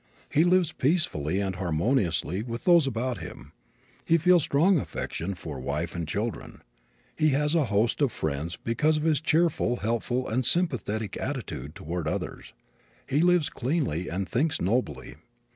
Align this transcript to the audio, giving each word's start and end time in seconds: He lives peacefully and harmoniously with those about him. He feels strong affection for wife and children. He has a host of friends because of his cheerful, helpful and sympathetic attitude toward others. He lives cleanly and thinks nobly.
He 0.31 0.43
lives 0.43 0.71
peacefully 0.71 1.39
and 1.39 1.57
harmoniously 1.57 2.41
with 2.41 2.63
those 2.63 2.87
about 2.87 3.19
him. 3.19 3.51
He 4.03 4.17
feels 4.17 4.41
strong 4.41 4.79
affection 4.79 5.35
for 5.35 5.59
wife 5.59 5.93
and 5.93 6.07
children. 6.07 6.63
He 7.15 7.29
has 7.37 7.53
a 7.53 7.65
host 7.65 8.01
of 8.01 8.11
friends 8.11 8.55
because 8.63 8.97
of 8.97 9.03
his 9.03 9.21
cheerful, 9.21 9.75
helpful 9.75 10.27
and 10.27 10.43
sympathetic 10.43 11.17
attitude 11.17 11.75
toward 11.75 12.07
others. 12.07 12.51
He 13.05 13.21
lives 13.21 13.51
cleanly 13.51 14.09
and 14.09 14.27
thinks 14.27 14.59
nobly. 14.59 15.17